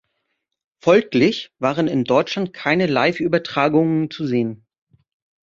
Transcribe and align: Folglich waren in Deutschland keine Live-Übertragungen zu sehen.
Folglich 0.83 1.53
waren 1.59 1.87
in 1.87 2.05
Deutschland 2.05 2.53
keine 2.53 2.87
Live-Übertragungen 2.87 4.09
zu 4.09 4.25
sehen. 4.25 4.65